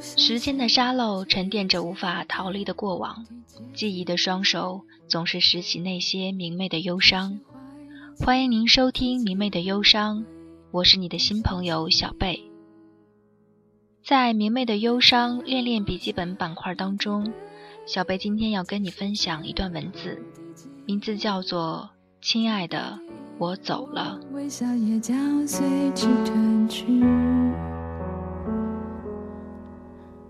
[0.00, 3.26] 时间的沙漏沉淀着无法逃离的过往，
[3.74, 7.38] 记忆的双手总是拾起那些明媚的忧伤。
[8.18, 10.20] 欢迎您收听《明媚的忧伤》，
[10.70, 12.44] 我是你的新朋友小贝。
[14.02, 17.30] 在《明媚的忧伤》练练笔记本板块当中，
[17.84, 20.18] 小贝今天要跟你分享一段文字，
[20.86, 21.90] 名字叫做
[22.26, 22.98] 《亲爱的，
[23.36, 24.18] 我走了》。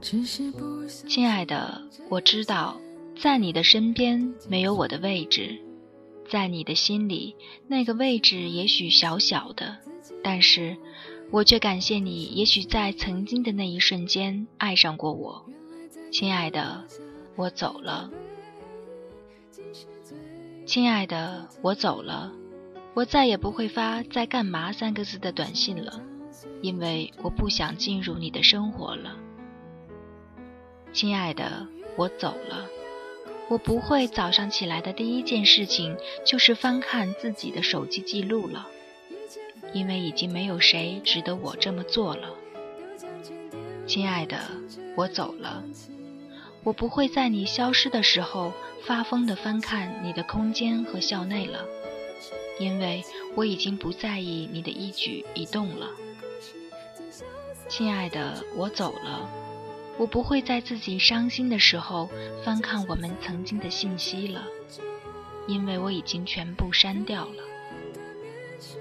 [0.00, 2.80] 亲爱的，我知道，
[3.20, 5.58] 在你的身边没有我的位置，
[6.30, 7.34] 在你的心里，
[7.66, 9.76] 那个位置也许小小的，
[10.22, 10.76] 但是
[11.30, 15.44] 我却感谢你，也许在曾经的那一瞬间爱上过我。
[16.12, 16.84] 亲爱的，
[17.36, 18.10] 我走了。
[20.64, 22.32] 亲爱的，我走了，
[22.94, 26.00] 我再也不会发“在干嘛”三个字的短信了，
[26.62, 29.16] 因为我不想进入你的生活了。
[30.92, 32.66] 亲爱的，我走了。
[33.48, 38.68] 我不会早上起来的第一件事情就是翻看自己的手机记录了，
[39.72, 42.28] 因为已经没有谁值得我这么做了。
[43.86, 44.38] 亲爱的，
[44.96, 45.64] 我走了。
[46.62, 48.52] 我不会在你消失的时候
[48.84, 51.64] 发疯地翻看你的空间和校内了，
[52.58, 53.02] 因为
[53.34, 55.88] 我已经不在意你的一举一动了。
[57.68, 59.30] 亲爱的，我走了。
[59.98, 62.08] 我不会在自己伤心的时候
[62.44, 64.44] 翻看我们曾经的信息了，
[65.46, 67.42] 因为我已经全部删掉了。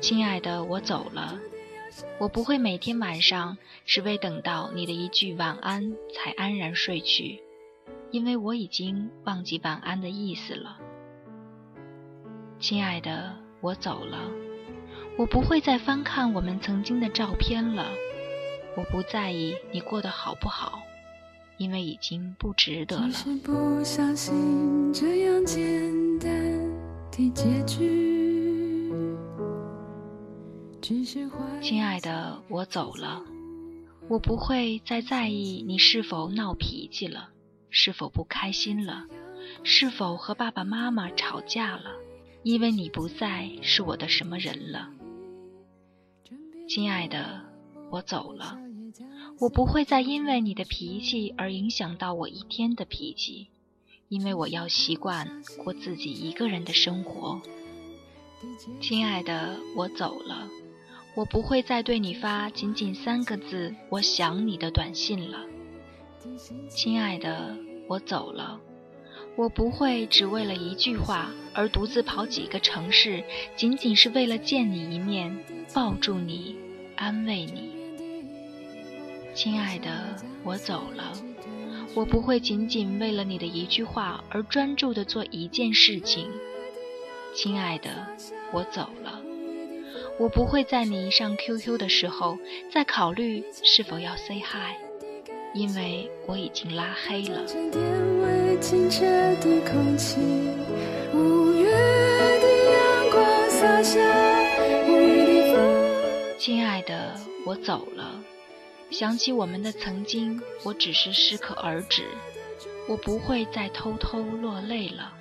[0.00, 1.38] 亲爱的，我走了。
[2.18, 3.56] 我不会每天晚上
[3.86, 7.40] 只为等到你的一句晚安才安然睡去，
[8.10, 10.78] 因为我已经忘记晚安的意思了。
[12.60, 14.18] 亲爱的，我走了。
[15.16, 17.88] 我不会再翻看我们曾经的照片了。
[18.76, 20.80] 我不在意你过得好不好。
[21.58, 23.12] 因为已经不值得了。
[31.60, 33.22] 亲爱的，我走了，
[34.08, 37.30] 我不会再在意你是否闹脾气了，
[37.68, 39.06] 是否不开心了，
[39.64, 41.90] 是否和爸爸妈妈吵架了，
[42.44, 44.90] 因为你不再是我的什么人了。
[46.68, 47.42] 亲爱的，
[47.90, 48.56] 我走了。
[49.40, 53.46] 我不会再因为你的脾气而影响到我一天的脾气，
[54.08, 57.40] 因为我要习惯过自己一个人的生活。
[58.80, 60.48] 亲爱的，我走了，
[61.14, 65.46] 我不会再对你发仅仅三个字“我想你”的短信了。
[66.68, 67.56] 亲爱的，
[67.86, 68.60] 我走了，
[69.36, 73.22] 我不会只为了一句话而独自跑几个城市，
[73.54, 76.56] 仅仅是为了见你一面，抱住你，
[76.96, 77.77] 安慰你。
[79.38, 79.88] 亲爱的，
[80.42, 81.12] 我走了。
[81.94, 86.28] 我不会仅仅为了你的一句话而专注的做一件事情。
[87.36, 87.88] 亲爱的，
[88.50, 89.22] 我走了。
[90.18, 92.36] 我不会在你上 QQ 的时候
[92.72, 94.74] 再考虑是否要 say hi，
[95.54, 97.46] 因为我已经拉黑了。
[106.36, 107.14] 亲爱的，
[107.46, 108.07] 我走了。
[108.90, 112.08] 想起我们的曾经，我只是适可而止，
[112.88, 115.12] 我不会再偷偷落泪了。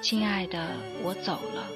[0.00, 0.68] 亲爱的，
[1.02, 1.66] 我走了，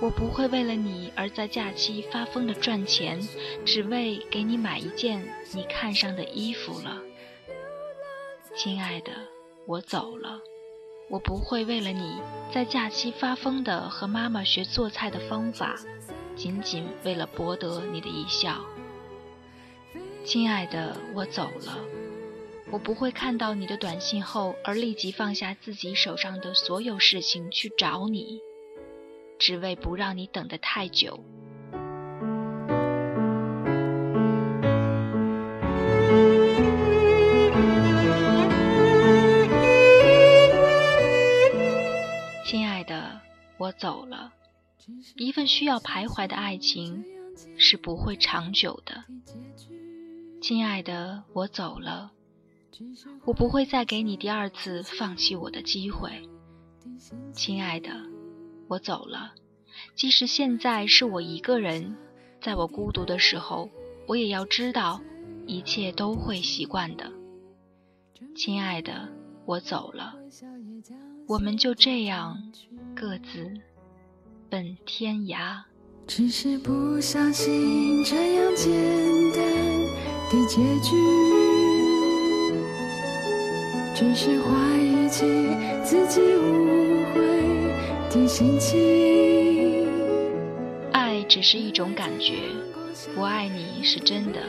[0.00, 3.20] 我不会为了你而在假期发疯的赚钱，
[3.64, 6.98] 只为给你买一件你看上的衣服了。
[8.56, 9.12] 亲爱的，
[9.66, 10.40] 我走了，
[11.08, 12.20] 我不会为了你
[12.52, 15.76] 在假期发疯的和妈妈学做菜的方法，
[16.36, 18.56] 仅仅为了博得你的一笑。
[20.24, 21.78] 亲爱的，我走了。
[22.70, 28.40] 我不会看到你的短信后而立即放下自己手上的所有事情去找你，
[29.38, 31.18] 只为不让你等得太久。
[42.44, 43.20] 亲爱的，
[43.58, 44.32] 我走了。
[45.16, 47.04] 一份需要徘徊的爱情
[47.56, 49.04] 是不会长久的。
[50.40, 52.12] 亲爱的，我走了，
[53.24, 56.10] 我不会再给你第二次放弃我的机会。
[57.34, 57.90] 亲爱的，
[58.66, 59.34] 我走了，
[59.94, 61.94] 即使现在是我一个人，
[62.40, 63.68] 在我孤独的时候，
[64.06, 65.02] 我也要知道，
[65.46, 67.12] 一切都会习惯的。
[68.34, 69.08] 亲爱的，
[69.44, 70.16] 我走了，
[71.28, 72.50] 我们就这样
[72.96, 73.52] 各自
[74.48, 75.62] 奔天涯。
[76.06, 78.72] 只是不相信这样简
[79.32, 79.59] 单。
[80.30, 80.94] 的结局，
[83.96, 85.26] 只是怀疑起
[85.82, 86.20] 自己
[88.08, 89.88] 的心情。
[90.92, 92.34] 爱只是一种感觉，
[93.12, 94.40] 不爱你是真的，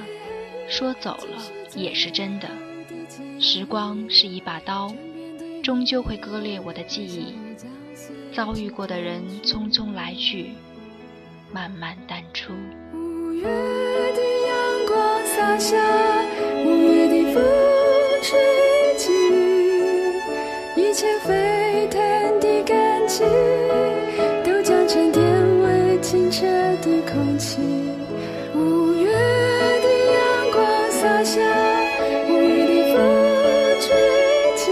[0.70, 1.42] 说走了
[1.76, 2.48] 也是真的。
[3.40, 4.94] 时光是一把刀，
[5.64, 7.34] 终究会割裂我的记忆。
[8.36, 10.52] 遭遇过的人匆匆来去，
[11.52, 12.54] 慢慢淡出。
[15.42, 15.76] 洒下，
[16.64, 17.42] 五月的风
[18.22, 18.38] 吹
[18.96, 19.12] 起，
[20.76, 22.00] 一切沸腾
[22.40, 23.26] 的感情
[24.44, 25.24] 都将沉淀
[25.64, 26.46] 为清澈
[26.84, 27.60] 的空气。
[28.54, 29.12] 五月
[29.82, 31.42] 的阳光洒下，
[32.30, 33.02] 五月的风
[33.82, 33.90] 吹
[34.56, 34.72] 起，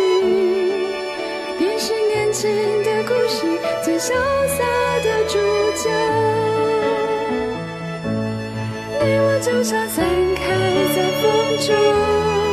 [1.58, 2.48] 便是年轻
[2.84, 3.48] 的故事
[3.82, 4.14] 最潇
[4.48, 4.64] 洒
[5.04, 5.40] 的主
[5.76, 5.90] 角。
[9.02, 10.06] 你我就像散
[10.36, 10.59] 开
[10.96, 12.49] 在风中。